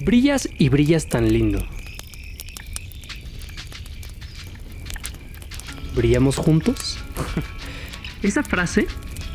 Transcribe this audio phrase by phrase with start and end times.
[0.00, 1.62] Brillas y brillas tan lindo.
[5.94, 6.98] ¿Brillamos juntos?
[8.22, 8.86] Esa frase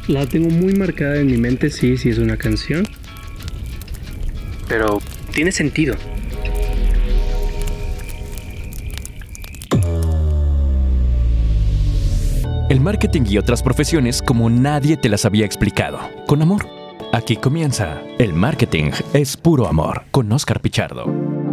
[0.07, 2.87] la tengo muy marcada en mi mente, sí, sí es una canción.
[4.67, 5.01] Pero
[5.31, 5.95] tiene sentido.
[12.69, 15.99] El marketing y otras profesiones como nadie te las había explicado.
[16.25, 16.74] Con amor.
[17.15, 18.01] Aquí comienza.
[18.19, 20.01] El marketing es puro amor.
[20.11, 21.05] Con Oscar Pichardo.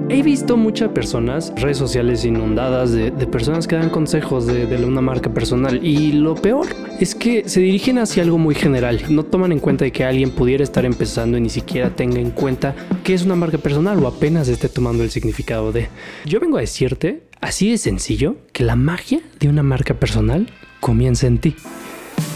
[0.08, 5.00] He visto muchas personas, redes sociales inundadas de, personas que dan consejos de, de, una
[5.00, 6.66] marca personal y lo peor
[6.98, 9.02] es que se dirigen hacia algo muy general.
[9.08, 12.32] No toman en cuenta de que alguien pudiera estar empezando y ni siquiera tenga en
[12.32, 12.74] cuenta
[13.04, 15.86] que es una marca personal o apenas esté tomando el significado de.
[16.24, 21.28] Yo vengo a decirte, así de sencillo, que la magia de una marca personal comienza
[21.28, 21.54] en ti.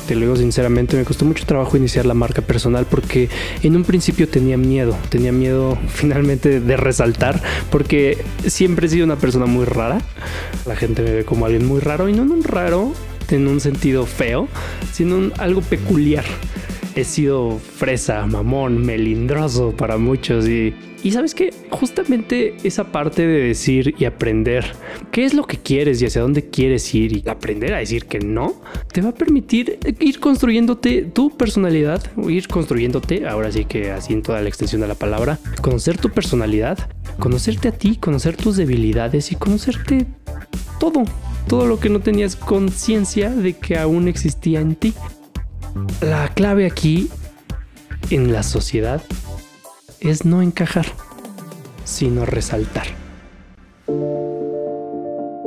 [0.07, 3.29] Te lo digo sinceramente, me costó mucho trabajo iniciar la marca personal porque
[3.63, 9.17] en un principio tenía miedo, tenía miedo finalmente de resaltar porque siempre he sido una
[9.17, 10.01] persona muy rara.
[10.65, 12.93] La gente me ve como alguien muy raro y no un raro
[13.31, 14.49] en un sentido feo,
[14.93, 16.25] sino algo peculiar
[16.97, 23.43] he sido fresa, mamón, melindroso para muchos y, y sabes que justamente esa parte de
[23.45, 24.65] decir y aprender
[25.13, 28.19] qué es lo que quieres y hacia dónde quieres ir y aprender a decir que
[28.19, 28.61] no,
[28.93, 34.23] te va a permitir ir construyéndote tu personalidad, ir construyéndote, ahora sí que así en
[34.23, 39.33] toda la extensión de la palabra, conocer tu personalidad, conocerte a ti, conocer tus debilidades
[39.33, 40.07] y conocerte
[40.81, 41.05] todo,
[41.47, 44.95] todo lo que no tenías conciencia de que aún existía en ti.
[46.01, 47.11] La clave aquí
[48.11, 49.03] en la sociedad
[50.01, 50.87] es no encajar,
[51.85, 52.87] sino resaltar.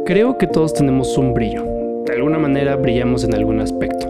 [0.05, 1.63] Creo que todos tenemos un brillo.
[2.05, 4.07] De alguna manera brillamos en algún aspecto.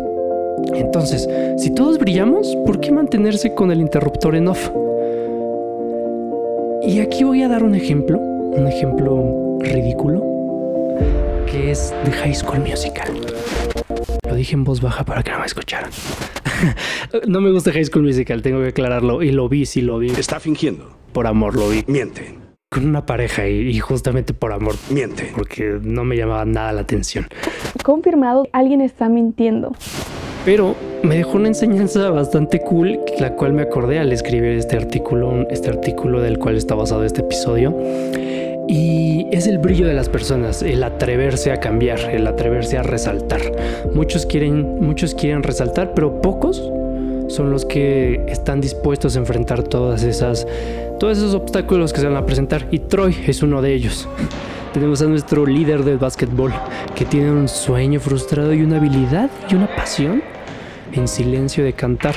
[0.73, 4.69] Entonces, si todos brillamos, ¿por qué mantenerse con el interruptor en off?
[6.83, 10.21] Y aquí voy a dar un ejemplo, un ejemplo ridículo,
[11.49, 13.09] que es de High School Musical.
[14.39, 15.91] Dije en voz baja para que no me escucharan.
[17.27, 19.21] no me gusta High School Musical, tengo que aclararlo.
[19.21, 20.11] Y lo vi, sí lo vi.
[20.11, 20.95] Está fingiendo.
[21.11, 21.83] Por amor lo vi.
[21.87, 22.35] Miente.
[22.71, 24.75] Con una pareja y, justamente por amor.
[24.91, 25.33] Miente.
[25.35, 27.27] Porque no me llamaba nada la atención.
[27.83, 29.75] Confirmado, alguien está mintiendo.
[30.45, 30.73] Pero
[31.03, 35.69] me dejó una enseñanza bastante cool, la cual me acordé al escribir este artículo, este
[35.69, 37.75] artículo del cual está basado este episodio.
[38.69, 43.41] Y es el brillo de las personas, el atreverse a cambiar, el atreverse a resaltar.
[43.95, 46.61] Muchos quieren, muchos quieren resaltar, pero pocos
[47.29, 50.45] son los que están dispuestos a enfrentar todas esas,
[50.99, 52.67] todos esos obstáculos que se van a presentar.
[52.69, 54.07] Y Troy es uno de ellos.
[54.71, 56.53] Tenemos a nuestro líder del básquetbol,
[56.93, 60.21] que tiene un sueño frustrado y una habilidad y una pasión
[60.93, 62.13] en silencio de cantar.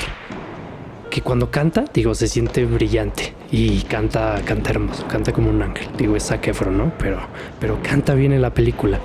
[1.09, 5.87] Que cuando canta, digo, se siente brillante y canta, canta hermoso, canta como un ángel.
[5.95, 6.91] Digo, es Zac ¿no?
[6.97, 7.19] Pero,
[7.59, 8.99] pero canta bien en la película.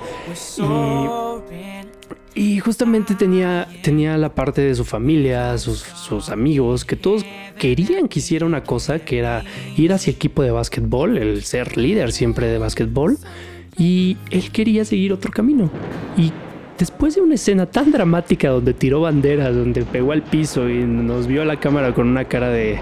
[2.33, 7.23] Y, justamente tenía, tenía la parte de su familia, sus, sus, amigos, que todos
[7.59, 9.43] querían que hiciera una cosa, que era
[9.77, 13.19] ir hacia equipo de básquetbol, el ser líder siempre de básquetbol.
[13.77, 15.69] Y él quería seguir otro camino.
[16.17, 16.31] Y
[16.79, 21.27] después de una escena tan dramática donde tiró banderas, donde pegó al piso y nos
[21.27, 22.79] vio a la cámara con una cara de,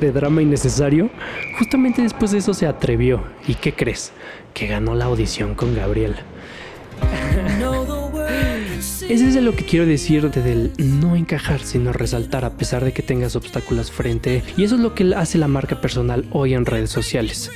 [0.00, 1.10] drama innecesario,
[1.58, 3.24] justamente después de eso se atrevió.
[3.48, 4.12] ¿Y qué crees?
[4.54, 6.14] Que ganó la audición con Gabriel.
[9.08, 12.92] Ese es de lo que quiero decir del no encajar, sino resaltar a pesar de
[12.92, 14.42] que tengas obstáculos frente.
[14.56, 17.50] Y eso es lo que hace la marca personal hoy en redes sociales.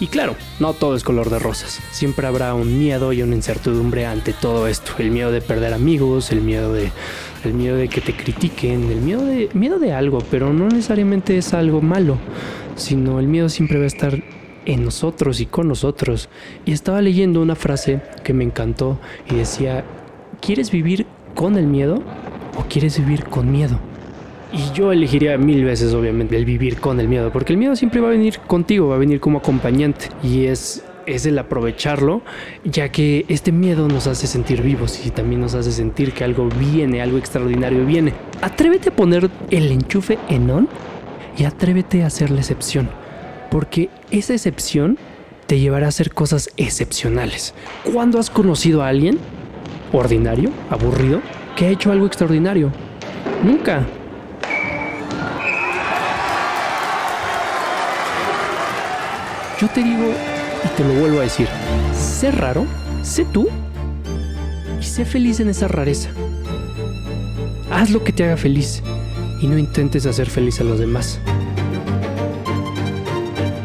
[0.00, 1.80] Y claro, no todo es color de rosas.
[1.92, 4.92] Siempre habrá un miedo y una incertidumbre ante todo esto.
[4.98, 6.90] El miedo de perder amigos, el miedo de,
[7.44, 11.38] el miedo de que te critiquen, el miedo de, miedo de algo, pero no necesariamente
[11.38, 12.18] es algo malo,
[12.74, 14.22] sino el miedo siempre va a estar
[14.66, 16.28] en nosotros y con nosotros.
[16.64, 18.98] Y estaba leyendo una frase que me encantó
[19.30, 19.84] y decía,
[20.40, 22.02] ¿quieres vivir con el miedo
[22.56, 23.78] o quieres vivir con miedo?
[24.56, 28.00] Y yo elegiría mil veces, obviamente, el vivir con el miedo, porque el miedo siempre
[28.00, 30.10] va a venir contigo, va a venir como acompañante.
[30.22, 32.22] Y es, es el aprovecharlo,
[32.64, 36.48] ya que este miedo nos hace sentir vivos y también nos hace sentir que algo
[36.48, 38.12] viene, algo extraordinario viene.
[38.42, 40.68] Atrévete a poner el enchufe en on
[41.36, 42.88] y atrévete a hacer la excepción,
[43.50, 44.98] porque esa excepción
[45.48, 47.54] te llevará a hacer cosas excepcionales.
[47.92, 49.18] ¿Cuándo has conocido a alguien
[49.92, 51.20] ordinario, aburrido,
[51.56, 52.70] que ha hecho algo extraordinario?
[53.42, 53.84] Nunca.
[59.60, 60.12] Yo te digo
[60.64, 61.46] y te lo vuelvo a decir,
[61.92, 62.66] sé raro,
[63.02, 63.48] sé tú
[64.80, 66.10] y sé feliz en esa rareza.
[67.70, 68.82] Haz lo que te haga feliz
[69.40, 71.20] y no intentes hacer feliz a los demás.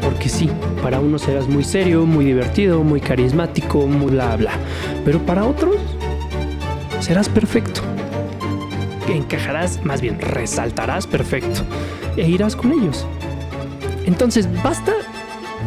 [0.02, 0.50] Porque que sí,
[0.84, 4.52] para unos serás muy serio, muy divertido, muy carismático, muy bla bla.
[5.06, 5.78] Pero para otros
[7.00, 7.82] serás perfecto.
[9.08, 11.62] Encajarás, más bien resaltarás perfecto.
[12.16, 13.08] E irás con ellos.
[14.06, 14.94] Entonces, basta,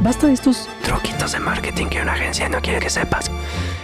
[0.03, 3.31] basta de estos truquitos de marketing que una agencia no quiere que sepas.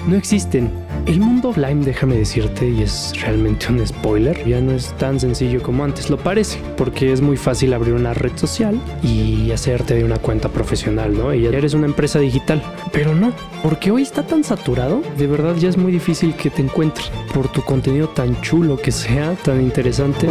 [0.07, 0.71] No existen.
[1.07, 5.63] El mundo offline, déjame decirte, y es realmente un spoiler, ya no es tan sencillo
[5.63, 10.05] como antes lo parece, porque es muy fácil abrir una red social y hacerte de
[10.05, 11.33] una cuenta profesional, ¿no?
[11.33, 12.63] Y ya eres una empresa digital.
[12.93, 13.33] Pero no,
[13.63, 17.49] porque hoy está tan saturado, de verdad ya es muy difícil que te encuentres por
[17.49, 20.29] tu contenido tan chulo que sea, tan interesante.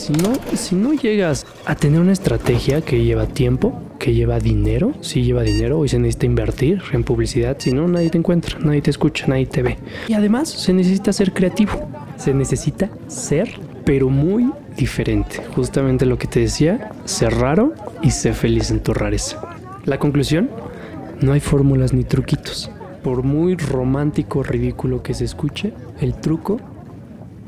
[0.00, 4.94] Si no, si no llegas a tener una estrategia que lleva tiempo, que lleva dinero,
[5.02, 8.80] si lleva dinero, hoy se necesita invertir en publicidad, si no, nadie te encuentra, nadie
[8.80, 9.76] te escucha, nadie te ve.
[10.08, 11.72] Y además se necesita ser creativo,
[12.16, 15.42] se necesita ser, pero muy diferente.
[15.54, 19.54] Justamente lo que te decía, ser raro y ser feliz en tu rareza.
[19.84, 20.48] La conclusión,
[21.20, 22.70] no hay fórmulas ni truquitos.
[23.04, 26.58] Por muy romántico ridículo que se escuche, el truco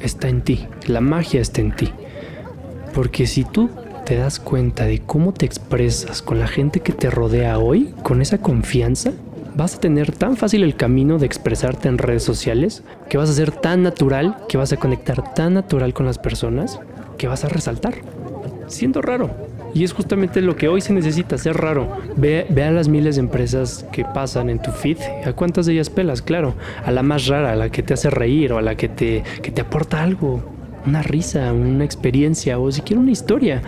[0.01, 1.91] está en ti, la magia está en ti.
[2.95, 3.71] Porque si tú
[4.05, 8.21] te das cuenta de cómo te expresas con la gente que te rodea hoy, con
[8.21, 9.13] esa confianza,
[9.55, 13.35] vas a tener tan fácil el camino de expresarte en redes sociales, que vas a
[13.35, 16.81] ser tan natural, que vas a conectar tan natural con las personas,
[17.19, 17.95] que vas a resaltar,
[18.67, 19.31] siendo raro.
[19.75, 21.97] Y es justamente lo que hoy se necesita, ser raro.
[22.17, 24.99] Ve, ve, las miles de empresas que pasan en tu feed.
[25.25, 26.21] ¿A cuántas de ellas pelas?
[26.21, 26.55] Claro,
[26.85, 29.23] a la más rara, a la que te hace reír o a la que te,
[29.41, 30.43] que te aporta algo
[30.87, 33.63] una risa, una experiencia o siquiera una historia.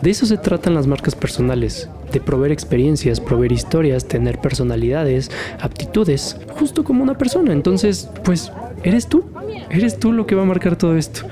[0.00, 6.36] De eso se tratan las marcas personales, de proveer experiencias, proveer historias, tener personalidades, aptitudes,
[6.58, 7.52] justo como una persona.
[7.52, 8.50] Entonces, pues,
[8.82, 9.24] eres tú,
[9.70, 11.22] eres tú lo que va a marcar todo esto.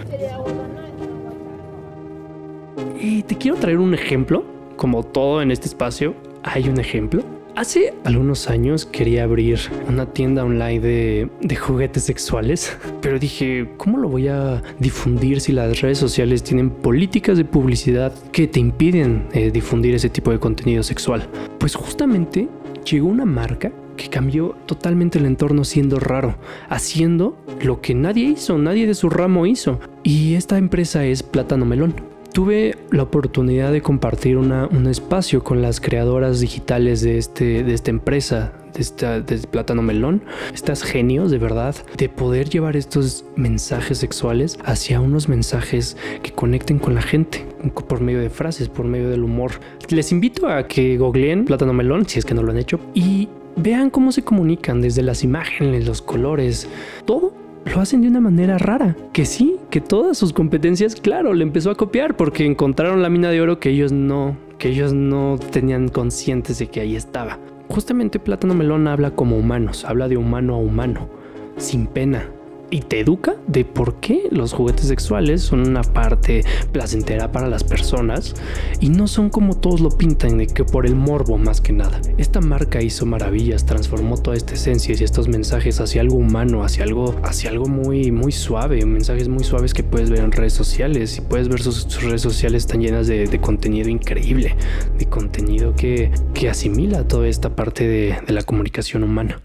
[3.00, 4.44] Y te quiero traer un ejemplo,
[4.76, 7.25] como todo en este espacio, hay un ejemplo
[7.60, 14.08] Hace algunos años quería abrir una tienda online de, juguetes sexuales, pero dije, ¿cómo lo
[14.08, 19.50] voy a difundir si las redes sociales tienen políticas de publicidad que te impiden eh,
[19.50, 21.28] difundir ese tipo de contenido sexual?
[21.58, 22.48] Pues justamente
[22.90, 26.38] llegó una marca que cambió totalmente el entorno siendo raro,
[26.70, 29.80] haciendo lo que nadie hizo, nadie de su ramo hizo.
[30.02, 32.09] Y esta empresa es Plátano Melón.
[32.32, 37.91] Tuve la oportunidad de compartir un espacio con las creadoras digitales de, este, de esta
[37.91, 40.23] empresa, de, esta, de Plátano Melón,
[40.55, 46.79] estas genios de verdad, de poder llevar estos mensajes sexuales hacia unos mensajes que conecten
[46.79, 47.44] con la gente
[47.88, 49.53] por medio de frases, por medio del humor.
[49.88, 53.29] Les invito a que googleen Plátano Melón, si es que no lo han hecho, y
[53.56, 56.69] vean cómo se comunican desde las imágenes, los colores,
[57.05, 58.96] todo lo hacen de una manera rara.
[59.12, 63.30] Que sí, que todas sus competencias, claro, le empezó a copiar porque encontraron la mina
[63.30, 67.38] de oro que ellos no, que ellos no tenían conscientes de que ahí estaba.
[67.68, 71.08] Justamente Plátano Melón habla como humanos, habla de humano a humano,
[71.56, 72.28] sin pena,
[72.70, 77.64] y te educa de por qué los juguetes sexuales son una parte placentera para las
[77.64, 78.34] personas
[78.81, 82.00] y no son como todos lo pintan de que por el morbo más que nada.
[82.19, 86.84] Esta marca hizo maravillas, transformó toda esta esencia y estos mensajes hacia algo humano, hacia
[86.84, 91.19] algo, hacia algo muy, muy suave, mensajes muy suaves que puedes ver en redes sociales
[91.19, 94.56] y puedes ver sus, redes sociales están llenas de, contenido increíble,
[94.98, 99.41] de contenido que, que asimila toda esta parte de la comunicación humana.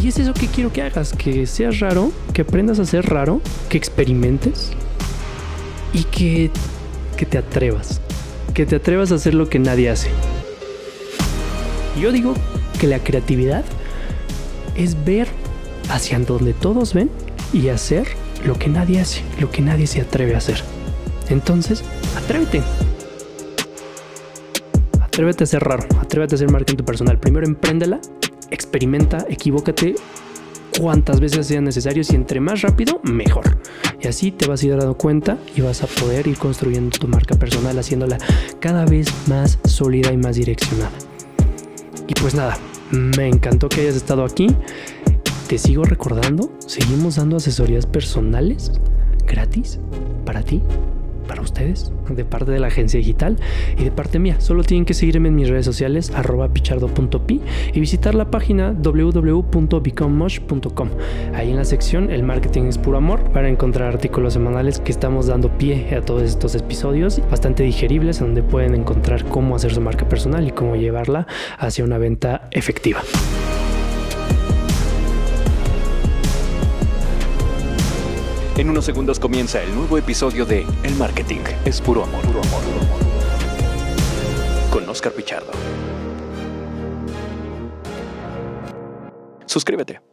[0.00, 3.40] Y es eso que quiero que hagas, que seas raro, que aprendas a ser raro,
[3.68, 4.70] que experimentes
[5.92, 6.50] y que,
[7.16, 8.00] que te atrevas,
[8.54, 10.10] que te atrevas a hacer lo que nadie hace.
[12.00, 12.34] Yo digo
[12.80, 13.64] que la creatividad
[14.76, 15.26] es ver
[15.90, 17.10] hacia donde todos ven
[17.52, 18.06] y hacer
[18.46, 20.62] lo que nadie hace, lo que nadie se atreve a hacer.
[21.28, 21.82] Entonces,
[22.16, 22.62] atrévete.
[25.00, 27.18] Atrévete a ser raro, atrévete a hacer marketing personal.
[27.18, 28.00] Primero empréndela
[28.50, 29.94] experimenta, equivócate
[30.78, 33.58] cuantas veces sean necesarios y entre más rápido, mejor.
[34.00, 37.08] Y así te vas a ir dando cuenta y vas a poder ir construyendo tu
[37.08, 38.18] marca personal, haciéndola
[38.60, 40.92] cada vez más sólida y más direccionada.
[42.06, 42.58] Y pues nada,
[42.90, 44.48] me encantó que hayas estado aquí.
[45.48, 48.70] Te sigo recordando, seguimos dando asesorías personales
[49.26, 49.78] gratis
[50.24, 50.62] para ti
[51.28, 53.36] para ustedes, de parte de la agencia digital
[53.76, 54.40] y de parte mía.
[54.40, 57.40] Solo tienen que seguirme en mis redes sociales, arroba pichardo.pi
[57.72, 60.88] y visitar la página www.becomemosh.com.
[61.34, 65.26] Ahí en la sección El marketing es puro amor para encontrar artículos semanales que estamos
[65.26, 70.08] dando pie a todos estos episodios bastante digeribles donde pueden encontrar cómo hacer su marca
[70.08, 71.26] personal y cómo llevarla
[71.58, 73.02] hacia una venta efectiva.
[78.58, 82.22] En unos segundos comienza el nuevo episodio de El Marketing es puro amor.
[82.22, 82.60] Puro amor.
[84.72, 85.52] Con Oscar Pichardo.
[89.46, 90.07] Suscríbete.